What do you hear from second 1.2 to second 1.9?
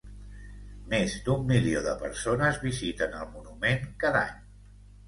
de un milió